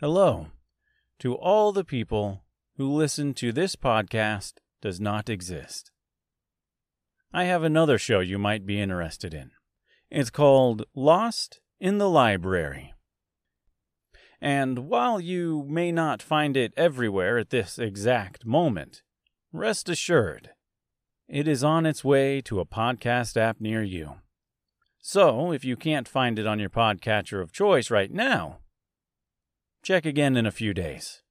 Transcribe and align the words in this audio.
Hello 0.00 0.46
to 1.18 1.34
all 1.34 1.72
the 1.72 1.82
people 1.82 2.44
who 2.76 2.88
listen 2.88 3.34
to 3.34 3.50
this 3.50 3.74
podcast 3.74 4.52
does 4.80 5.00
not 5.00 5.28
exist. 5.28 5.90
I 7.32 7.46
have 7.46 7.64
another 7.64 7.98
show 7.98 8.20
you 8.20 8.38
might 8.38 8.64
be 8.64 8.80
interested 8.80 9.34
in. 9.34 9.50
It's 10.08 10.30
called 10.30 10.84
Lost 10.94 11.58
in 11.80 11.98
the 11.98 12.08
Library. 12.08 12.94
And 14.40 14.88
while 14.88 15.18
you 15.18 15.64
may 15.66 15.90
not 15.90 16.22
find 16.22 16.56
it 16.56 16.72
everywhere 16.76 17.36
at 17.36 17.50
this 17.50 17.76
exact 17.76 18.46
moment, 18.46 19.02
rest 19.52 19.88
assured, 19.88 20.50
it 21.26 21.48
is 21.48 21.64
on 21.64 21.86
its 21.86 22.04
way 22.04 22.40
to 22.42 22.60
a 22.60 22.64
podcast 22.64 23.36
app 23.36 23.60
near 23.60 23.82
you. 23.82 24.18
So, 25.00 25.50
if 25.50 25.64
you 25.64 25.74
can't 25.74 26.06
find 26.06 26.38
it 26.38 26.46
on 26.46 26.60
your 26.60 26.70
podcatcher 26.70 27.42
of 27.42 27.50
choice 27.50 27.90
right 27.90 28.12
now, 28.12 28.60
check 29.82 30.04
again 30.04 30.36
in 30.36 30.44
a 30.44 30.50
few 30.50 30.74
days. 30.74 31.22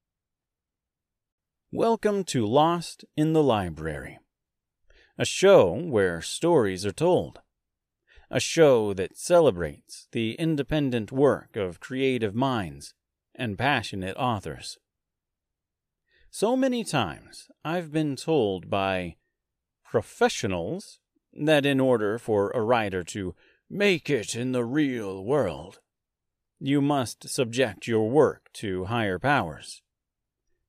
Welcome 1.70 2.24
to 2.24 2.46
Lost 2.46 3.04
in 3.16 3.32
the 3.32 3.42
Library, 3.42 4.18
a 5.18 5.24
show 5.24 5.74
where 5.74 6.22
stories 6.22 6.86
are 6.86 6.92
told, 6.92 7.40
a 8.30 8.40
show 8.40 8.94
that 8.94 9.18
celebrates 9.18 10.08
the 10.12 10.32
independent 10.34 11.12
work 11.12 11.56
of 11.56 11.78
creative 11.78 12.34
minds 12.34 12.94
and 13.34 13.58
passionate 13.58 14.16
authors. 14.16 14.78
So 16.30 16.56
many 16.56 16.84
times 16.84 17.48
I've 17.64 17.92
been 17.92 18.16
told 18.16 18.70
by 18.70 19.16
professionals 19.84 20.98
that 21.32 21.64
in 21.64 21.80
order 21.80 22.18
for 22.18 22.50
a 22.50 22.62
writer 22.62 23.04
to 23.04 23.34
make 23.70 24.08
it 24.10 24.34
in 24.34 24.52
the 24.52 24.64
real 24.64 25.22
world, 25.22 25.80
you 26.60 26.80
must 26.80 27.28
subject 27.28 27.86
your 27.86 28.10
work 28.10 28.48
to 28.54 28.86
higher 28.86 29.18
powers. 29.18 29.82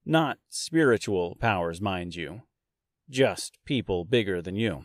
Not 0.06 0.38
spiritual 0.50 1.36
powers, 1.40 1.82
mind 1.82 2.16
you, 2.16 2.44
just 3.10 3.58
people 3.66 4.06
bigger 4.06 4.42
than 4.42 4.56
you. 4.56 4.84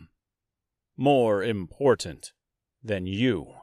More 0.97 1.43
important 1.43 2.31
than 2.83 3.05
you. 3.05 3.53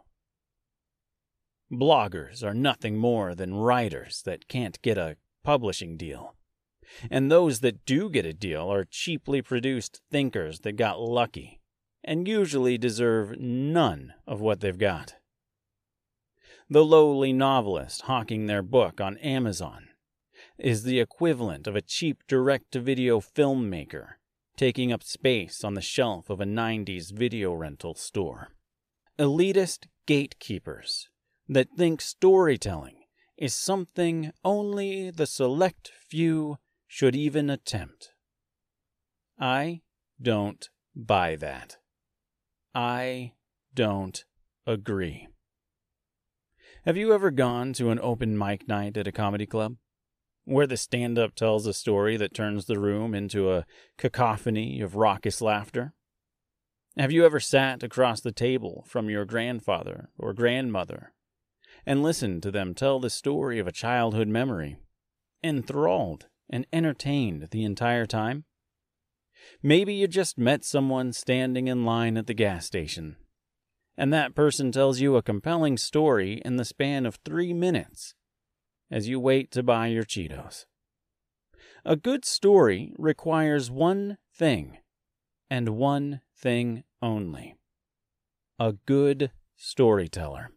Bloggers 1.70 2.42
are 2.42 2.54
nothing 2.54 2.96
more 2.96 3.34
than 3.34 3.54
writers 3.54 4.22
that 4.24 4.48
can't 4.48 4.80
get 4.82 4.98
a 4.98 5.16
publishing 5.42 5.96
deal. 5.96 6.36
And 7.10 7.30
those 7.30 7.60
that 7.60 7.84
do 7.86 8.10
get 8.10 8.26
a 8.26 8.34
deal 8.34 8.70
are 8.70 8.84
cheaply 8.84 9.40
produced 9.40 10.02
thinkers 10.10 10.60
that 10.60 10.72
got 10.72 11.00
lucky 11.00 11.60
and 12.04 12.28
usually 12.28 12.76
deserve 12.76 13.38
none 13.38 14.12
of 14.26 14.40
what 14.40 14.60
they've 14.60 14.78
got. 14.78 15.14
The 16.72 16.86
lowly 16.86 17.34
novelist 17.34 18.00
hawking 18.00 18.46
their 18.46 18.62
book 18.62 18.98
on 18.98 19.18
Amazon 19.18 19.88
is 20.56 20.84
the 20.84 21.00
equivalent 21.00 21.66
of 21.66 21.76
a 21.76 21.82
cheap 21.82 22.22
direct 22.26 22.72
to 22.72 22.80
video 22.80 23.20
filmmaker 23.20 24.12
taking 24.56 24.90
up 24.90 25.02
space 25.02 25.64
on 25.64 25.74
the 25.74 25.82
shelf 25.82 26.30
of 26.30 26.40
a 26.40 26.46
90s 26.46 27.12
video 27.12 27.52
rental 27.52 27.94
store. 27.94 28.54
Elitist 29.18 29.84
gatekeepers 30.06 31.10
that 31.46 31.68
think 31.76 32.00
storytelling 32.00 33.04
is 33.36 33.52
something 33.52 34.32
only 34.42 35.10
the 35.10 35.26
select 35.26 35.92
few 36.08 36.56
should 36.86 37.14
even 37.14 37.50
attempt. 37.50 38.12
I 39.38 39.82
don't 40.18 40.70
buy 40.96 41.36
that. 41.36 41.76
I 42.74 43.34
don't 43.74 44.24
agree. 44.66 45.28
Have 46.84 46.96
you 46.96 47.14
ever 47.14 47.30
gone 47.30 47.72
to 47.74 47.90
an 47.90 48.00
open 48.02 48.36
mic 48.36 48.66
night 48.66 48.96
at 48.96 49.06
a 49.06 49.12
comedy 49.12 49.46
club? 49.46 49.76
Where 50.44 50.66
the 50.66 50.76
stand 50.76 51.16
up 51.16 51.36
tells 51.36 51.64
a 51.64 51.72
story 51.72 52.16
that 52.16 52.34
turns 52.34 52.66
the 52.66 52.80
room 52.80 53.14
into 53.14 53.52
a 53.52 53.66
cacophony 53.96 54.80
of 54.80 54.96
raucous 54.96 55.40
laughter? 55.40 55.94
Have 56.98 57.12
you 57.12 57.24
ever 57.24 57.38
sat 57.38 57.84
across 57.84 58.20
the 58.20 58.32
table 58.32 58.84
from 58.88 59.08
your 59.08 59.24
grandfather 59.24 60.10
or 60.18 60.34
grandmother 60.34 61.12
and 61.86 62.02
listened 62.02 62.42
to 62.42 62.50
them 62.50 62.74
tell 62.74 62.98
the 62.98 63.10
story 63.10 63.60
of 63.60 63.68
a 63.68 63.72
childhood 63.72 64.26
memory, 64.26 64.76
enthralled 65.44 66.26
and 66.50 66.66
entertained 66.72 67.46
the 67.52 67.62
entire 67.62 68.06
time? 68.06 68.42
Maybe 69.62 69.94
you 69.94 70.08
just 70.08 70.36
met 70.36 70.64
someone 70.64 71.12
standing 71.12 71.68
in 71.68 71.84
line 71.84 72.16
at 72.16 72.26
the 72.26 72.34
gas 72.34 72.66
station, 72.66 73.18
and 73.96 74.12
that 74.12 74.34
person 74.34 74.72
tells 74.72 75.00
you 75.00 75.16
a 75.16 75.22
compelling 75.22 75.76
story 75.76 76.40
in 76.44 76.56
the 76.56 76.64
span 76.64 77.06
of 77.06 77.16
three 77.24 77.52
minutes 77.52 78.14
as 78.90 79.08
you 79.08 79.18
wait 79.18 79.50
to 79.50 79.62
buy 79.62 79.86
your 79.86 80.04
Cheetos. 80.04 80.66
A 81.84 81.96
good 81.96 82.24
story 82.24 82.92
requires 82.96 83.70
one 83.70 84.18
thing, 84.34 84.78
and 85.50 85.70
one 85.70 86.20
thing 86.36 86.84
only 87.00 87.56
a 88.58 88.74
good 88.86 89.32
storyteller. 89.56 90.52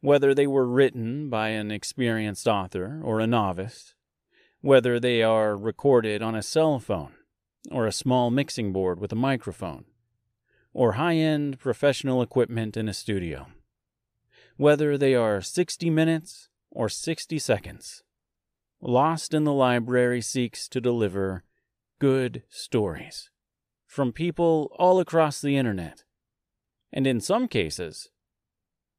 Whether 0.00 0.34
they 0.34 0.48
were 0.48 0.66
written 0.66 1.30
by 1.30 1.50
an 1.50 1.70
experienced 1.70 2.48
author 2.48 3.00
or 3.04 3.20
a 3.20 3.26
novice, 3.26 3.94
whether 4.60 4.98
they 4.98 5.22
are 5.22 5.56
recorded 5.56 6.22
on 6.22 6.34
a 6.34 6.42
cell 6.42 6.80
phone 6.80 7.12
or 7.70 7.86
a 7.86 7.92
small 7.92 8.30
mixing 8.30 8.72
board 8.72 8.98
with 8.98 9.12
a 9.12 9.16
microphone, 9.16 9.84
or 10.78 10.92
high 10.92 11.16
end 11.16 11.58
professional 11.58 12.22
equipment 12.22 12.76
in 12.76 12.88
a 12.88 12.94
studio. 12.94 13.48
Whether 14.56 14.96
they 14.96 15.12
are 15.12 15.40
60 15.40 15.90
minutes 15.90 16.50
or 16.70 16.88
60 16.88 17.36
seconds, 17.40 18.04
Lost 18.80 19.34
in 19.34 19.42
the 19.42 19.52
Library 19.52 20.20
seeks 20.20 20.68
to 20.68 20.80
deliver 20.80 21.42
good 21.98 22.44
stories 22.48 23.28
from 23.88 24.12
people 24.12 24.70
all 24.78 25.00
across 25.00 25.40
the 25.40 25.56
internet, 25.56 26.04
and 26.92 27.08
in 27.08 27.20
some 27.20 27.48
cases, 27.48 28.10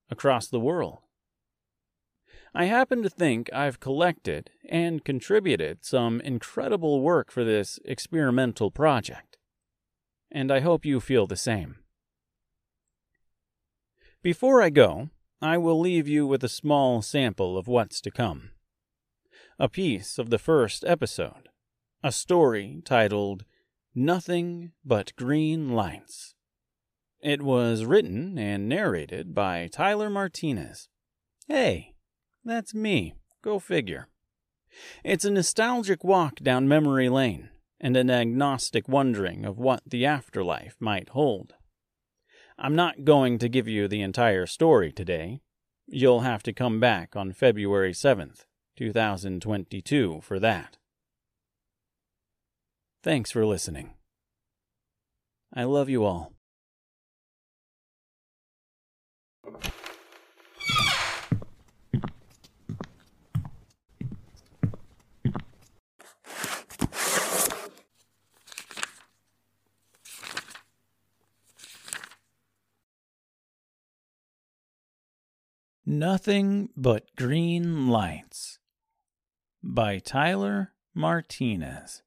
across 0.09 0.47
the 0.47 0.59
world. 0.59 0.97
I 2.53 2.65
happen 2.65 3.03
to 3.03 3.09
think 3.09 3.49
I've 3.53 3.79
collected 3.79 4.49
and 4.67 5.05
contributed 5.05 5.85
some 5.85 6.19
incredible 6.19 6.99
work 6.99 7.31
for 7.31 7.45
this 7.45 7.79
experimental 7.85 8.69
project, 8.69 9.28
and 10.31 10.51
I 10.51 10.59
hope 10.59 10.85
you 10.85 10.99
feel 10.99 11.27
the 11.27 11.35
same. 11.35 11.77
Before 14.21 14.61
I 14.61 14.69
go, 14.69 15.09
I 15.41 15.57
will 15.57 15.79
leave 15.79 16.07
you 16.07 16.27
with 16.27 16.43
a 16.43 16.49
small 16.49 17.01
sample 17.01 17.57
of 17.57 17.67
what's 17.67 18.01
to 18.01 18.11
come. 18.11 18.51
A 19.57 19.69
piece 19.69 20.17
of 20.17 20.29
the 20.29 20.37
first 20.37 20.83
episode, 20.85 21.49
a 22.03 22.11
story 22.11 22.81
titled 22.83 23.45
Nothing 23.95 24.73
But 24.85 25.15
Green 25.15 25.69
Lights. 25.69 26.35
It 27.21 27.41
was 27.41 27.85
written 27.85 28.37
and 28.37 28.69
narrated 28.69 29.33
by 29.33 29.67
Tyler 29.67 30.09
Martinez. 30.09 30.89
Hey, 31.47 31.95
that's 32.45 32.73
me. 32.73 33.15
Go 33.41 33.59
figure. 33.59 34.07
It's 35.03 35.25
a 35.25 35.31
nostalgic 35.31 36.03
walk 36.03 36.35
down 36.35 36.67
memory 36.67 37.09
lane 37.09 37.49
and 37.79 37.95
an 37.95 38.09
agnostic 38.09 38.87
wondering 38.87 39.45
of 39.45 39.57
what 39.57 39.81
the 39.85 40.05
afterlife 40.05 40.75
might 40.79 41.09
hold. 41.09 41.53
I'm 42.57 42.75
not 42.75 43.05
going 43.05 43.37
to 43.39 43.49
give 43.49 43.67
you 43.67 43.87
the 43.87 44.01
entire 44.01 44.45
story 44.45 44.91
today. 44.91 45.41
You'll 45.87 46.21
have 46.21 46.43
to 46.43 46.53
come 46.53 46.79
back 46.79 47.15
on 47.15 47.31
February 47.31 47.93
7th, 47.93 48.45
2022 48.77 50.19
for 50.21 50.39
that. 50.39 50.77
Thanks 53.01 53.31
for 53.31 53.45
listening. 53.45 53.93
I 55.53 55.63
love 55.63 55.89
you 55.89 56.03
all. 56.03 56.33
Nothing 75.91 76.69
But 76.77 77.15
Green 77.15 77.87
Lights 77.87 78.59
by 79.63 79.97
Tyler 79.97 80.73
Martinez. 80.93 82.03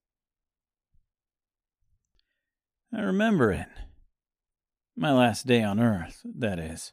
I 2.95 3.01
remember 3.01 3.51
it. 3.51 3.67
My 4.97 5.11
last 5.11 5.49
day 5.49 5.65
on 5.65 5.81
Earth, 5.81 6.21
that 6.25 6.61
is. 6.61 6.93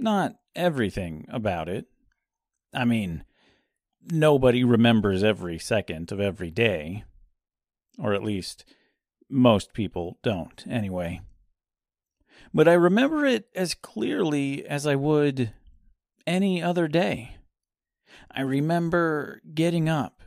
Not 0.00 0.34
everything 0.56 1.26
about 1.28 1.68
it. 1.68 1.86
I 2.74 2.84
mean, 2.84 3.24
nobody 4.10 4.64
remembers 4.64 5.22
every 5.22 5.60
second 5.60 6.10
of 6.10 6.18
every 6.18 6.50
day. 6.50 7.04
Or 8.00 8.14
at 8.14 8.24
least, 8.24 8.64
most 9.30 9.74
people 9.74 10.18
don't, 10.24 10.64
anyway 10.68 11.20
but 12.52 12.68
I 12.68 12.74
remember 12.74 13.24
it 13.24 13.48
as 13.54 13.74
clearly 13.74 14.66
as 14.66 14.86
I 14.86 14.94
would 14.94 15.52
any 16.26 16.62
other 16.62 16.88
day. 16.88 17.36
I 18.30 18.42
remember 18.42 19.40
getting 19.54 19.88
up 19.88 20.22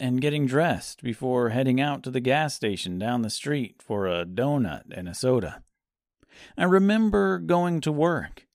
and 0.00 0.20
getting 0.20 0.46
dressed 0.46 1.02
before 1.02 1.50
heading 1.50 1.80
out 1.80 2.02
to 2.02 2.10
the 2.10 2.20
gas 2.20 2.54
station 2.54 2.98
down 2.98 3.22
the 3.22 3.30
street 3.30 3.82
for 3.82 4.06
a 4.06 4.24
donut 4.24 4.84
and 4.90 5.08
a 5.08 5.14
soda. 5.14 5.62
I 6.58 6.64
remember 6.64 7.38
going 7.38 7.80
to 7.82 7.92
work, 7.92 8.46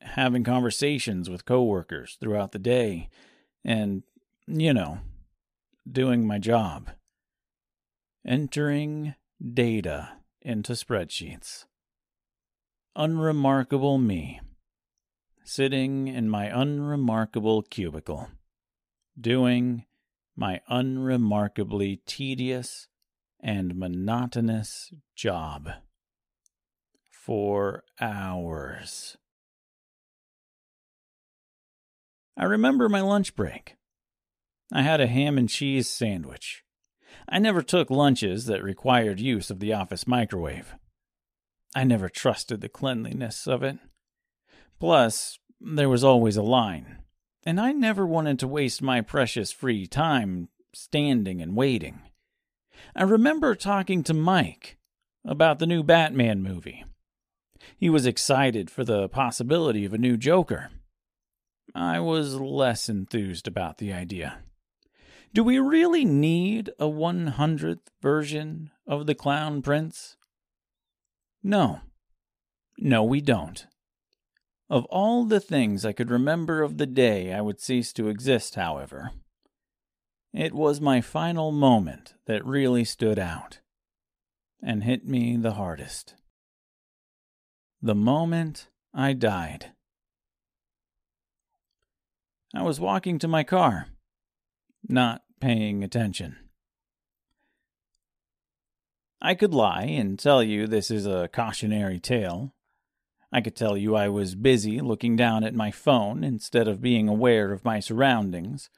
having 0.00 0.44
conversations 0.44 1.28
with 1.30 1.44
coworkers 1.44 2.16
throughout 2.20 2.52
the 2.52 2.58
day, 2.58 3.08
and, 3.64 4.02
you 4.46 4.74
know, 4.74 4.98
doing 5.90 6.26
my 6.26 6.38
job. 6.38 6.90
Entering 8.26 9.14
data 9.52 10.12
into 10.42 10.72
spreadsheets. 10.72 11.64
Unremarkable 12.96 13.98
me, 13.98 14.40
sitting 15.42 16.06
in 16.06 16.28
my 16.28 16.44
unremarkable 16.44 17.62
cubicle, 17.62 18.28
doing 19.20 19.84
my 20.36 20.60
unremarkably 20.68 22.02
tedious 22.06 22.86
and 23.40 23.74
monotonous 23.74 24.92
job 25.16 25.70
for 27.10 27.82
hours. 28.00 29.16
I 32.36 32.44
remember 32.44 32.88
my 32.88 33.00
lunch 33.00 33.34
break. 33.34 33.74
I 34.72 34.82
had 34.82 35.00
a 35.00 35.08
ham 35.08 35.36
and 35.36 35.48
cheese 35.48 35.88
sandwich. 35.88 36.62
I 37.28 37.40
never 37.40 37.60
took 37.60 37.90
lunches 37.90 38.46
that 38.46 38.62
required 38.62 39.18
use 39.18 39.50
of 39.50 39.58
the 39.58 39.72
office 39.72 40.06
microwave. 40.06 40.76
I 41.74 41.84
never 41.84 42.08
trusted 42.08 42.60
the 42.60 42.68
cleanliness 42.68 43.46
of 43.46 43.62
it. 43.62 43.78
Plus, 44.78 45.38
there 45.60 45.88
was 45.88 46.04
always 46.04 46.36
a 46.36 46.42
line, 46.42 46.98
and 47.44 47.60
I 47.60 47.72
never 47.72 48.06
wanted 48.06 48.38
to 48.40 48.48
waste 48.48 48.82
my 48.82 49.00
precious 49.00 49.50
free 49.50 49.86
time 49.86 50.48
standing 50.72 51.40
and 51.40 51.56
waiting. 51.56 52.00
I 52.94 53.02
remember 53.02 53.54
talking 53.54 54.02
to 54.04 54.14
Mike 54.14 54.78
about 55.24 55.58
the 55.58 55.66
new 55.66 55.82
Batman 55.82 56.42
movie. 56.42 56.84
He 57.76 57.88
was 57.88 58.06
excited 58.06 58.70
for 58.70 58.84
the 58.84 59.08
possibility 59.08 59.84
of 59.84 59.94
a 59.94 59.98
new 59.98 60.16
Joker. 60.16 60.70
I 61.74 61.98
was 61.98 62.34
less 62.34 62.88
enthused 62.88 63.48
about 63.48 63.78
the 63.78 63.92
idea. 63.92 64.38
Do 65.32 65.42
we 65.42 65.58
really 65.58 66.04
need 66.04 66.70
a 66.78 66.84
100th 66.84 67.88
version 68.00 68.70
of 68.86 69.06
the 69.06 69.14
Clown 69.14 69.62
Prince? 69.62 70.16
No. 71.44 71.82
No, 72.78 73.04
we 73.04 73.20
don't. 73.20 73.66
Of 74.70 74.86
all 74.86 75.24
the 75.24 75.40
things 75.40 75.84
I 75.84 75.92
could 75.92 76.10
remember 76.10 76.62
of 76.62 76.78
the 76.78 76.86
day 76.86 77.34
I 77.34 77.42
would 77.42 77.60
cease 77.60 77.92
to 77.92 78.08
exist, 78.08 78.54
however, 78.54 79.10
it 80.32 80.54
was 80.54 80.80
my 80.80 81.02
final 81.02 81.52
moment 81.52 82.14
that 82.26 82.44
really 82.46 82.82
stood 82.82 83.18
out 83.18 83.60
and 84.62 84.82
hit 84.82 85.06
me 85.06 85.36
the 85.36 85.52
hardest. 85.52 86.14
The 87.82 87.94
moment 87.94 88.68
I 88.94 89.12
died. 89.12 89.72
I 92.54 92.62
was 92.62 92.80
walking 92.80 93.18
to 93.18 93.28
my 93.28 93.44
car, 93.44 93.88
not 94.88 95.22
paying 95.40 95.84
attention. 95.84 96.36
I 99.24 99.34
could 99.34 99.54
lie 99.54 99.84
and 99.84 100.18
tell 100.18 100.42
you 100.42 100.66
this 100.66 100.90
is 100.90 101.06
a 101.06 101.30
cautionary 101.32 101.98
tale. 101.98 102.52
I 103.32 103.40
could 103.40 103.56
tell 103.56 103.74
you 103.74 103.96
I 103.96 104.06
was 104.10 104.34
busy 104.34 104.82
looking 104.82 105.16
down 105.16 105.44
at 105.44 105.54
my 105.54 105.70
phone 105.70 106.22
instead 106.22 106.68
of 106.68 106.82
being 106.82 107.08
aware 107.08 107.50
of 107.50 107.64
my 107.64 107.80
surroundings. 107.80 108.68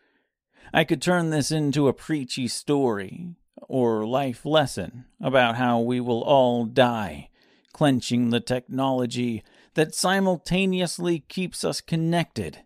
I 0.73 0.85
could 0.85 1.03
turn 1.03 1.31
this 1.31 1.51
into 1.51 1.89
a 1.89 1.93
preachy 1.93 2.47
story 2.47 3.35
or 3.69 4.07
life 4.07 4.47
lesson 4.47 5.07
about 5.21 5.57
how 5.57 5.81
we 5.81 5.99
will 5.99 6.23
all 6.23 6.65
die, 6.65 7.29
clenching 7.73 8.31
the 8.31 8.39
technology 8.39 9.43
that 9.75 9.97
simultaneously 9.97 11.25
keeps 11.29 11.65
us 11.65 11.81
connected 11.81 12.61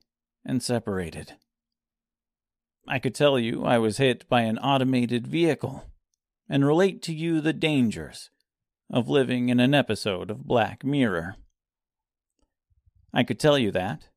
and 0.45 0.63
separated. 0.63 1.33
I 2.87 2.99
could 2.99 3.15
tell 3.15 3.39
you 3.39 3.65
I 3.65 3.79
was 3.79 3.97
hit 3.97 4.29
by 4.29 4.43
an 4.43 4.59
automated 4.59 5.27
vehicle 5.27 5.90
and 6.51 6.67
relate 6.67 7.01
to 7.01 7.15
you 7.15 7.41
the 7.41 7.53
dangers 7.53 8.31
of 8.93 9.09
living 9.09 9.49
in 9.49 9.61
an 9.61 9.73
episode 9.73 10.31
of 10.31 10.45
Black 10.45 10.85
Mirror. 10.85 11.37
I 13.15 13.23
could 13.23 13.39
tell 13.39 13.57
you 13.57 13.71
that, 13.71 14.09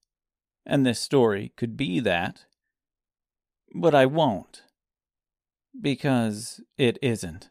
and 0.65 0.83
this 0.83 0.99
story 0.99 1.53
could 1.55 1.77
be 1.77 1.99
that, 1.99 2.45
but 3.75 3.93
I 3.93 4.07
won't, 4.07 4.63
because 5.79 6.59
it 6.75 6.97
isn't. 7.03 7.49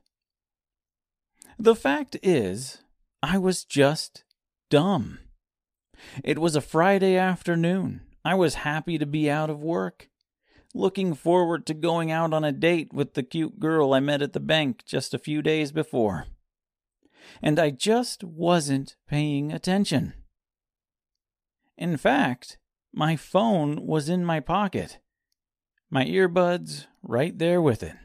The 1.58 1.76
fact 1.76 2.16
is, 2.20 2.78
I 3.22 3.38
was 3.38 3.64
just 3.64 4.24
dumb. 4.68 5.20
It 6.24 6.40
was 6.40 6.56
a 6.56 6.60
Friday 6.60 7.16
afternoon. 7.16 8.00
I 8.24 8.34
was 8.34 8.54
happy 8.54 8.98
to 8.98 9.06
be 9.06 9.30
out 9.30 9.50
of 9.50 9.62
work 9.62 10.08
looking 10.74 11.14
forward 11.14 11.66
to 11.66 11.74
going 11.74 12.10
out 12.10 12.32
on 12.32 12.44
a 12.44 12.52
date 12.52 12.92
with 12.92 13.14
the 13.14 13.22
cute 13.22 13.58
girl 13.58 13.92
I 13.92 14.00
met 14.00 14.22
at 14.22 14.32
the 14.32 14.40
bank 14.40 14.84
just 14.84 15.14
a 15.14 15.18
few 15.18 15.42
days 15.42 15.72
before. 15.72 16.26
And 17.42 17.58
I 17.58 17.70
just 17.70 18.24
wasn't 18.24 18.96
paying 19.08 19.52
attention. 19.52 20.14
In 21.76 21.96
fact, 21.96 22.58
my 22.92 23.16
phone 23.16 23.86
was 23.86 24.08
in 24.08 24.24
my 24.24 24.40
pocket, 24.40 24.98
my 25.90 26.04
earbuds 26.04 26.86
right 27.02 27.38
there 27.38 27.60
with 27.60 27.82
it. 27.82 27.96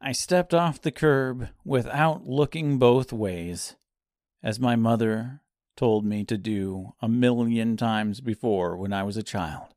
I 0.00 0.12
stepped 0.12 0.54
off 0.54 0.80
the 0.80 0.90
curb 0.90 1.48
without 1.64 2.26
looking 2.26 2.78
both 2.78 3.12
ways, 3.12 3.76
as 4.42 4.58
my 4.58 4.74
mother 4.74 5.42
told 5.76 6.04
me 6.04 6.24
to 6.24 6.38
do 6.38 6.94
a 7.02 7.08
million 7.08 7.76
times 7.76 8.20
before 8.20 8.76
when 8.76 8.92
I 8.92 9.02
was 9.02 9.16
a 9.16 9.22
child. 9.22 9.74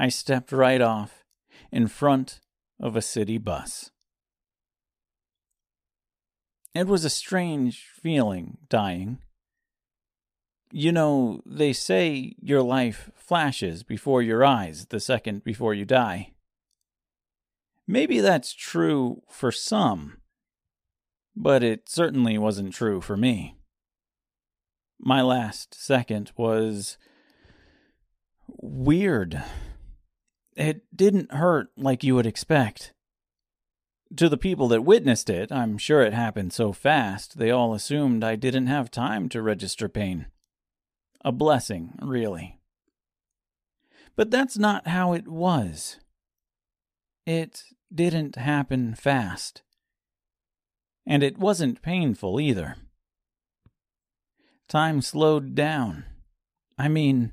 I 0.00 0.08
stepped 0.08 0.50
right 0.50 0.80
off 0.80 1.26
in 1.70 1.86
front 1.86 2.40
of 2.80 2.96
a 2.96 3.02
city 3.02 3.36
bus. 3.36 3.90
It 6.74 6.86
was 6.86 7.04
a 7.04 7.10
strange 7.10 7.84
feeling 7.92 8.56
dying. 8.70 9.18
You 10.72 10.90
know, 10.90 11.42
they 11.44 11.74
say 11.74 12.34
your 12.40 12.62
life 12.62 13.10
flashes 13.14 13.82
before 13.82 14.22
your 14.22 14.42
eyes 14.42 14.86
the 14.86 15.00
second 15.00 15.44
before 15.44 15.74
you 15.74 15.84
die. 15.84 16.32
Maybe 17.86 18.20
that's 18.20 18.54
true 18.54 19.20
for 19.28 19.52
some, 19.52 20.16
but 21.36 21.62
it 21.62 21.90
certainly 21.90 22.38
wasn't 22.38 22.72
true 22.72 23.02
for 23.02 23.18
me. 23.18 23.58
My 24.98 25.20
last 25.20 25.74
second 25.74 26.32
was 26.38 26.96
weird. 28.48 29.42
It 30.60 30.82
didn't 30.94 31.32
hurt 31.32 31.70
like 31.74 32.04
you 32.04 32.14
would 32.16 32.26
expect. 32.26 32.92
To 34.14 34.28
the 34.28 34.36
people 34.36 34.68
that 34.68 34.84
witnessed 34.84 35.30
it, 35.30 35.50
I'm 35.50 35.78
sure 35.78 36.02
it 36.02 36.12
happened 36.12 36.52
so 36.52 36.74
fast 36.74 37.38
they 37.38 37.50
all 37.50 37.72
assumed 37.72 38.22
I 38.22 38.36
didn't 38.36 38.66
have 38.66 38.90
time 38.90 39.30
to 39.30 39.40
register 39.40 39.88
pain. 39.88 40.26
A 41.24 41.32
blessing, 41.32 41.94
really. 42.02 42.60
But 44.16 44.30
that's 44.30 44.58
not 44.58 44.86
how 44.86 45.14
it 45.14 45.26
was. 45.26 45.98
It 47.24 47.62
didn't 47.90 48.36
happen 48.36 48.94
fast. 48.94 49.62
And 51.06 51.22
it 51.22 51.38
wasn't 51.38 51.80
painful 51.80 52.38
either. 52.38 52.76
Time 54.68 55.00
slowed 55.00 55.54
down. 55.54 56.04
I 56.76 56.88
mean, 56.88 57.32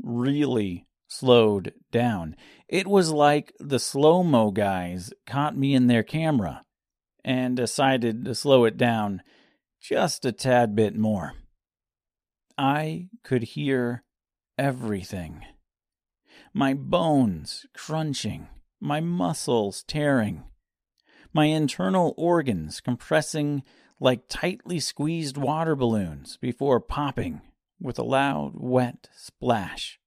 really 0.00 0.86
slowed 1.10 1.74
down. 1.90 2.36
It 2.68 2.86
was 2.86 3.10
like 3.10 3.52
the 3.58 3.80
slow 3.80 4.22
mo 4.22 4.50
guys 4.50 5.12
caught 5.26 5.56
me 5.56 5.74
in 5.74 5.88
their 5.88 6.04
camera 6.04 6.64
and 7.24 7.56
decided 7.56 8.24
to 8.24 8.34
slow 8.34 8.64
it 8.64 8.76
down 8.76 9.22
just 9.80 10.24
a 10.24 10.32
tad 10.32 10.74
bit 10.76 10.96
more. 10.96 11.34
I 12.56 13.08
could 13.24 13.42
hear 13.42 14.04
everything. 14.56 15.44
My 16.54 16.74
bones 16.74 17.66
crunching, 17.74 18.48
my 18.80 19.00
muscles 19.00 19.82
tearing, 19.86 20.44
my 21.32 21.46
internal 21.46 22.14
organs 22.16 22.80
compressing 22.80 23.62
like 23.98 24.28
tightly 24.28 24.80
squeezed 24.80 25.36
water 25.36 25.76
balloons 25.76 26.38
before 26.40 26.80
popping 26.80 27.42
with 27.80 27.98
a 27.98 28.02
loud, 28.02 28.52
wet 28.54 29.08
splash. 29.14 29.99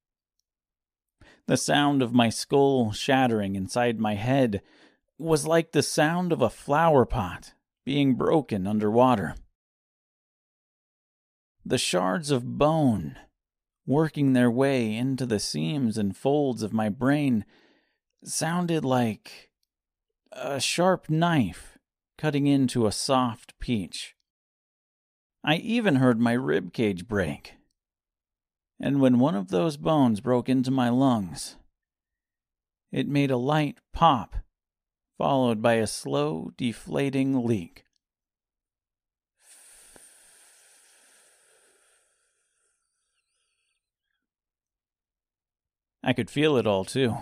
The 1.47 1.57
sound 1.57 2.01
of 2.01 2.13
my 2.13 2.29
skull 2.29 2.91
shattering 2.91 3.55
inside 3.55 3.99
my 3.99 4.15
head 4.15 4.61
was 5.17 5.45
like 5.45 5.71
the 5.71 5.83
sound 5.83 6.31
of 6.31 6.41
a 6.41 6.49
flower 6.49 7.05
pot 7.05 7.53
being 7.85 8.15
broken 8.15 8.65
under 8.65 8.89
water. 8.89 9.35
The 11.65 11.77
shards 11.77 12.31
of 12.31 12.57
bone 12.57 13.17
working 13.85 14.33
their 14.33 14.51
way 14.51 14.95
into 14.95 15.25
the 15.25 15.39
seams 15.39 15.97
and 15.97 16.15
folds 16.15 16.63
of 16.63 16.73
my 16.73 16.89
brain, 16.89 17.45
sounded 18.23 18.85
like 18.85 19.49
a 20.31 20.59
sharp 20.59 21.09
knife 21.09 21.77
cutting 22.17 22.47
into 22.47 22.87
a 22.87 22.91
soft 22.91 23.57
peach. 23.59 24.15
I 25.43 25.55
even 25.55 25.95
heard 25.95 26.19
my 26.19 26.33
rib 26.33 26.71
cage 26.71 27.07
break. 27.07 27.55
And 28.83 28.99
when 28.99 29.17
one 29.17 29.33
of 29.33 29.47
those 29.47 29.77
bones 29.77 30.19
broke 30.19 30.49
into 30.49 30.69
my 30.69 30.89
lungs, 30.89 31.55
it 32.91 33.07
made 33.07 33.31
a 33.31 33.37
light 33.37 33.77
pop, 33.93 34.35
followed 35.17 35.61
by 35.61 35.75
a 35.75 35.87
slow, 35.87 36.51
deflating 36.57 37.45
leak. 37.45 37.85
I 46.03 46.11
could 46.11 46.29
feel 46.29 46.57
it 46.57 46.67
all 46.67 46.83
too. 46.83 47.15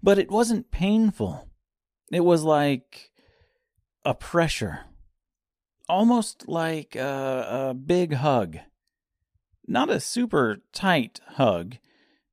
But 0.00 0.16
it 0.16 0.30
wasn't 0.30 0.70
painful. 0.70 1.48
It 2.12 2.20
was 2.20 2.44
like 2.44 3.10
a 4.04 4.14
pressure. 4.14 4.84
Almost 5.88 6.46
like 6.46 6.94
a, 6.94 7.70
a 7.70 7.74
big 7.74 8.12
hug. 8.12 8.58
Not 9.66 9.90
a 9.90 10.00
super 10.00 10.62
tight 10.72 11.20
hug. 11.34 11.76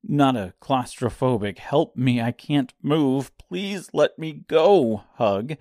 Not 0.02 0.36
a 0.36 0.54
claustrophobic, 0.62 1.58
help 1.58 1.94
me, 1.94 2.20
I 2.22 2.32
can't 2.32 2.72
move, 2.82 3.36
please 3.36 3.90
let 3.92 4.18
me 4.18 4.44
go 4.48 5.04
hug. 5.16 5.56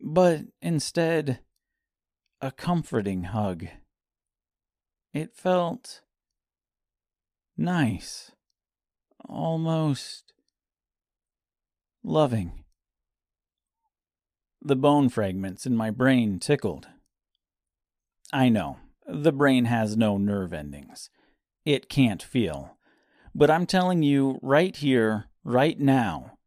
But 0.00 0.46
instead, 0.62 1.40
a 2.40 2.50
comforting 2.50 3.24
hug. 3.24 3.66
It 5.12 5.36
felt 5.36 6.00
nice 7.56 8.32
almost 9.28 10.32
loving. 12.02 12.64
The 14.62 14.76
bone 14.76 15.08
fragments 15.08 15.66
in 15.66 15.76
my 15.76 15.90
brain 15.90 16.38
tickled. 16.38 16.88
I 18.32 18.48
know, 18.48 18.78
the 19.08 19.32
brain 19.32 19.64
has 19.64 19.96
no 19.96 20.18
nerve 20.18 20.52
endings. 20.52 21.10
It 21.64 21.88
can't 21.88 22.22
feel. 22.22 22.76
But 23.34 23.50
I'm 23.50 23.66
telling 23.66 24.02
you 24.02 24.38
right 24.42 24.76
here, 24.76 25.26
right 25.44 25.78
now, 25.78 26.38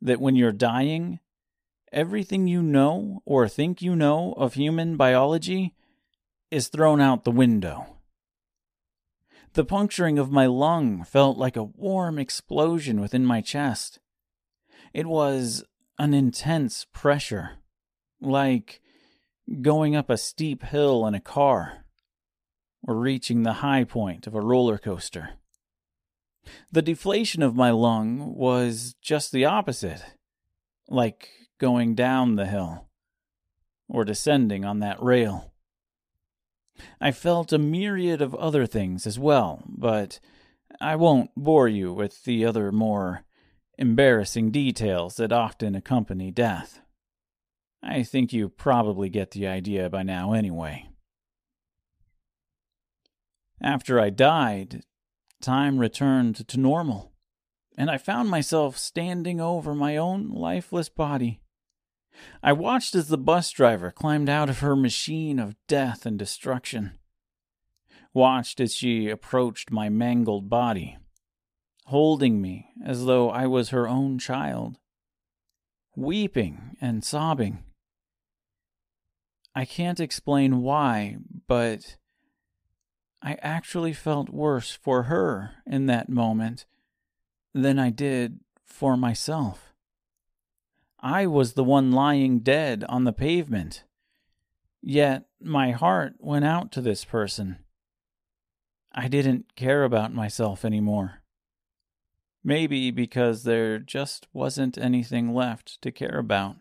that 0.00 0.20
when 0.20 0.36
you're 0.36 0.52
dying, 0.52 1.18
everything 1.92 2.46
you 2.46 2.62
know 2.62 3.22
or 3.24 3.48
think 3.48 3.82
you 3.82 3.96
know 3.96 4.34
of 4.34 4.54
human 4.54 4.96
biology 4.96 5.74
is 6.50 6.68
thrown 6.68 7.00
out 7.00 7.24
the 7.24 7.30
window. 7.30 7.98
The 9.54 9.64
puncturing 9.64 10.18
of 10.18 10.30
my 10.30 10.46
lung 10.46 11.02
felt 11.02 11.38
like 11.38 11.56
a 11.56 11.64
warm 11.64 12.18
explosion 12.18 13.00
within 13.00 13.24
my 13.24 13.40
chest. 13.40 13.98
It 14.92 15.06
was 15.06 15.64
an 15.98 16.12
intense 16.12 16.86
pressure, 16.92 17.52
like 18.20 18.82
going 19.62 19.96
up 19.96 20.10
a 20.10 20.18
steep 20.18 20.62
hill 20.62 21.06
in 21.06 21.14
a 21.14 21.20
car, 21.20 21.85
or 22.86 22.94
reaching 22.94 23.42
the 23.42 23.54
high 23.54 23.84
point 23.84 24.26
of 24.26 24.34
a 24.34 24.40
roller 24.40 24.78
coaster. 24.78 25.30
The 26.70 26.82
deflation 26.82 27.42
of 27.42 27.56
my 27.56 27.70
lung 27.70 28.34
was 28.34 28.94
just 29.00 29.32
the 29.32 29.44
opposite, 29.44 30.04
like 30.88 31.28
going 31.58 31.94
down 31.94 32.36
the 32.36 32.46
hill, 32.46 32.86
or 33.88 34.04
descending 34.04 34.64
on 34.64 34.78
that 34.80 35.02
rail. 35.02 35.52
I 37.00 37.10
felt 37.10 37.52
a 37.52 37.58
myriad 37.58 38.22
of 38.22 38.34
other 38.34 38.66
things 38.66 39.06
as 39.06 39.18
well, 39.18 39.62
but 39.66 40.20
I 40.80 40.94
won't 40.96 41.30
bore 41.36 41.68
you 41.68 41.92
with 41.92 42.24
the 42.24 42.44
other 42.44 42.70
more 42.70 43.24
embarrassing 43.78 44.50
details 44.50 45.16
that 45.16 45.32
often 45.32 45.74
accompany 45.74 46.30
death. 46.30 46.80
I 47.82 48.02
think 48.02 48.32
you 48.32 48.48
probably 48.48 49.08
get 49.08 49.32
the 49.32 49.46
idea 49.46 49.88
by 49.88 50.02
now 50.02 50.32
anyway. 50.32 50.88
After 53.66 53.98
I 53.98 54.10
died, 54.10 54.84
time 55.42 55.78
returned 55.78 56.46
to 56.46 56.60
normal, 56.60 57.10
and 57.76 57.90
I 57.90 57.98
found 57.98 58.30
myself 58.30 58.78
standing 58.78 59.40
over 59.40 59.74
my 59.74 59.96
own 59.96 60.28
lifeless 60.28 60.88
body. 60.88 61.40
I 62.44 62.52
watched 62.52 62.94
as 62.94 63.08
the 63.08 63.18
bus 63.18 63.50
driver 63.50 63.90
climbed 63.90 64.28
out 64.28 64.48
of 64.48 64.60
her 64.60 64.76
machine 64.76 65.40
of 65.40 65.56
death 65.66 66.06
and 66.06 66.16
destruction. 66.16 66.92
Watched 68.14 68.60
as 68.60 68.72
she 68.72 69.08
approached 69.08 69.72
my 69.72 69.88
mangled 69.88 70.48
body, 70.48 70.98
holding 71.86 72.40
me 72.40 72.68
as 72.84 73.04
though 73.04 73.30
I 73.30 73.48
was 73.48 73.70
her 73.70 73.88
own 73.88 74.20
child, 74.20 74.78
weeping 75.96 76.76
and 76.80 77.02
sobbing. 77.04 77.64
I 79.56 79.64
can't 79.64 79.98
explain 79.98 80.62
why, 80.62 81.16
but 81.48 81.96
I 83.26 83.38
actually 83.42 83.92
felt 83.92 84.30
worse 84.30 84.70
for 84.70 85.04
her 85.04 85.56
in 85.66 85.86
that 85.86 86.08
moment 86.08 86.64
than 87.52 87.76
I 87.76 87.90
did 87.90 88.38
for 88.64 88.96
myself. 88.96 89.74
I 91.00 91.26
was 91.26 91.54
the 91.54 91.64
one 91.64 91.90
lying 91.90 92.38
dead 92.38 92.84
on 92.88 93.02
the 93.02 93.12
pavement. 93.12 93.82
Yet 94.80 95.24
my 95.40 95.72
heart 95.72 96.14
went 96.20 96.44
out 96.44 96.70
to 96.72 96.80
this 96.80 97.04
person. 97.04 97.58
I 98.92 99.08
didn't 99.08 99.56
care 99.56 99.82
about 99.82 100.14
myself 100.14 100.64
anymore. 100.64 101.22
Maybe 102.44 102.92
because 102.92 103.42
there 103.42 103.80
just 103.80 104.28
wasn't 104.32 104.78
anything 104.78 105.34
left 105.34 105.82
to 105.82 105.90
care 105.90 106.20
about. 106.20 106.58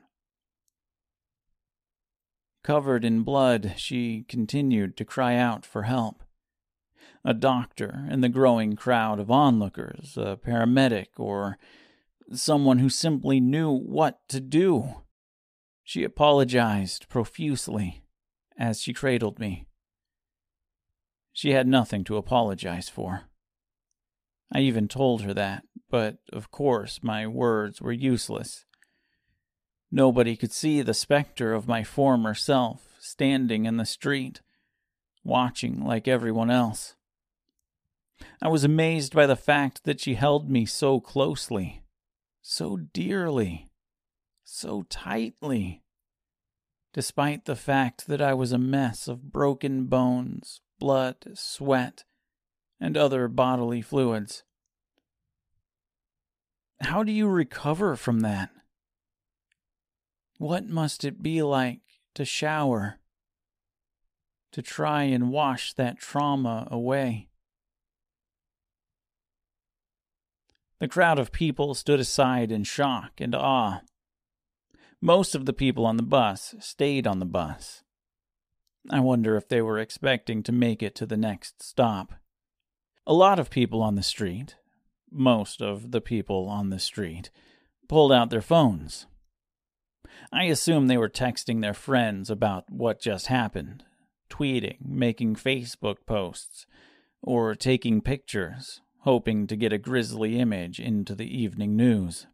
Covered 2.63 3.05
in 3.05 3.21
blood, 3.21 3.75
she 3.77 4.25
continued 4.27 4.97
to 4.97 5.05
cry 5.05 5.35
out 5.35 5.63
for 5.63 5.83
help. 5.83 6.23
A 7.27 7.33
doctor 7.33 8.07
in 8.11 8.21
the 8.21 8.29
growing 8.29 8.75
crowd 8.75 9.19
of 9.19 9.31
onlookers, 9.31 10.15
a 10.15 10.37
paramedic, 10.37 11.07
or 11.17 11.57
someone 12.31 12.77
who 12.77 12.89
simply 12.89 13.39
knew 13.39 13.71
what 13.71 14.19
to 14.29 14.39
do. 14.39 15.01
She 15.83 16.03
apologized 16.03 17.09
profusely 17.09 18.03
as 18.59 18.79
she 18.79 18.93
cradled 18.93 19.39
me. 19.39 19.65
She 21.33 21.51
had 21.51 21.67
nothing 21.67 22.03
to 22.03 22.17
apologize 22.17 22.89
for. 22.89 23.23
I 24.53 24.59
even 24.59 24.87
told 24.87 25.23
her 25.23 25.33
that, 25.33 25.63
but 25.89 26.19
of 26.31 26.51
course 26.51 26.99
my 27.01 27.25
words 27.25 27.81
were 27.81 27.91
useless. 27.91 28.65
Nobody 29.91 30.35
could 30.35 30.51
see 30.51 30.83
the 30.83 30.93
specter 30.93 31.53
of 31.53 31.67
my 31.67 31.83
former 31.83 32.35
self 32.35 32.95
standing 32.99 33.65
in 33.65 33.77
the 33.77 33.85
street, 33.85 34.41
watching 35.23 35.83
like 35.83 36.07
everyone 36.07 36.51
else. 36.51 36.95
I 38.41 38.47
was 38.47 38.63
amazed 38.63 39.13
by 39.13 39.25
the 39.25 39.35
fact 39.35 39.83
that 39.83 39.99
she 39.99 40.15
held 40.15 40.49
me 40.49 40.65
so 40.65 40.99
closely 40.99 41.83
so 42.47 42.77
dearly, 42.77 43.71
so 44.43 44.83
tightly, 44.83 45.81
despite 46.93 47.45
the 47.45 47.55
fact 47.55 48.05
that 48.05 48.21
I 48.21 48.35
was 48.35 48.51
a 48.51 48.59
mess 48.59 49.07
of 49.07 49.31
broken 49.31 49.85
bones, 49.85 50.61
blood, 50.77 51.25
sweat, 51.33 52.03
and 52.79 52.95
other 52.95 53.27
bodily 53.27 53.81
fluids. 53.81 54.43
How 56.81 57.01
do 57.01 57.11
you 57.11 57.27
recover 57.27 57.95
from 57.95 58.19
that? 58.19 58.51
What 60.37 60.67
must 60.67 61.03
it 61.03 61.23
be 61.23 61.41
like 61.41 61.81
to 62.13 62.25
shower, 62.25 62.99
to 64.51 64.61
try 64.61 65.03
and 65.03 65.31
wash 65.31 65.73
that 65.73 65.97
trauma 65.97 66.67
away? 66.69 67.29
The 70.79 70.87
crowd 70.87 71.19
of 71.19 71.31
people 71.31 71.73
stood 71.73 71.99
aside 71.99 72.51
in 72.51 72.63
shock 72.63 73.13
and 73.19 73.33
awe. 73.33 73.81
Most 75.01 75.35
of 75.35 75.45
the 75.45 75.53
people 75.53 75.85
on 75.85 75.97
the 75.97 76.03
bus 76.03 76.55
stayed 76.59 77.07
on 77.07 77.19
the 77.19 77.25
bus. 77.25 77.83
I 78.89 78.99
wonder 78.99 79.35
if 79.35 79.47
they 79.47 79.61
were 79.61 79.79
expecting 79.79 80.43
to 80.43 80.51
make 80.51 80.83
it 80.83 80.95
to 80.95 81.05
the 81.05 81.17
next 81.17 81.63
stop. 81.63 82.13
A 83.07 83.13
lot 83.13 83.39
of 83.39 83.49
people 83.49 83.81
on 83.81 83.95
the 83.95 84.03
street, 84.03 84.55
most 85.11 85.61
of 85.61 85.91
the 85.91 86.01
people 86.01 86.47
on 86.49 86.69
the 86.69 86.79
street, 86.79 87.29
pulled 87.87 88.11
out 88.11 88.29
their 88.29 88.41
phones. 88.41 89.07
I 90.31 90.45
assume 90.45 90.87
they 90.87 90.97
were 90.97 91.09
texting 91.09 91.61
their 91.61 91.73
friends 91.73 92.29
about 92.29 92.65
what 92.69 93.01
just 93.01 93.27
happened, 93.27 93.83
tweeting, 94.29 94.77
making 94.85 95.35
Facebook 95.35 95.97
posts, 96.05 96.65
or 97.21 97.55
taking 97.55 98.01
pictures, 98.01 98.81
hoping 99.05 99.45
to 99.45 99.55
get 99.55 99.71
a 99.71 99.77
grisly 99.77 100.39
image 100.39 100.79
into 100.79 101.13
the 101.13 101.27
evening 101.27 101.75
news. 101.75 102.25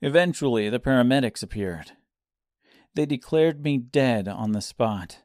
Eventually, 0.00 0.68
the 0.68 0.78
paramedics 0.78 1.42
appeared. 1.42 1.90
They 2.94 3.04
declared 3.04 3.64
me 3.64 3.78
dead 3.78 4.28
on 4.28 4.52
the 4.52 4.60
spot. 4.60 5.18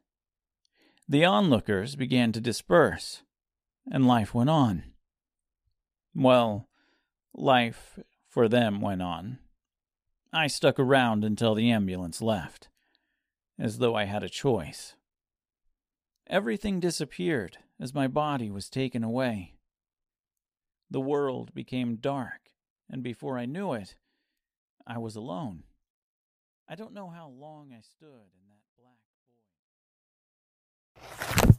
The 1.07 1.23
onlookers 1.25 1.95
began 1.95 2.31
to 2.31 2.41
disperse, 2.41 3.21
and 3.91 4.07
life 4.07 4.33
went 4.33 4.49
on. 4.49 4.83
Well, 6.15 6.67
life 7.35 7.99
for 8.27 8.49
them 8.49 8.81
went 8.81 9.03
on. 9.03 9.37
I 10.33 10.47
stuck 10.47 10.79
around 10.79 11.23
until 11.23 11.53
the 11.53 11.69
ambulance 11.69 12.19
left, 12.19 12.69
as 13.59 13.77
though 13.77 13.93
I 13.93 14.05
had 14.05 14.23
a 14.23 14.29
choice. 14.29 14.95
Everything 16.25 16.79
disappeared 16.79 17.59
as 17.79 17.93
my 17.93 18.07
body 18.07 18.49
was 18.49 18.69
taken 18.71 19.03
away. 19.03 19.53
The 20.89 21.01
world 21.01 21.53
became 21.53 21.97
dark, 21.97 22.53
and 22.89 23.03
before 23.03 23.37
I 23.37 23.45
knew 23.45 23.73
it, 23.73 23.95
I 24.85 24.97
was 24.99 25.17
alone. 25.17 25.63
I 26.69 26.75
don't 26.75 26.93
know 26.93 27.09
how 27.09 27.27
long 27.27 27.73
I 27.73 27.81
stood 27.81 28.31
in 28.33 28.47
that 28.47 28.63
black 28.77 28.99
void. 31.43 31.56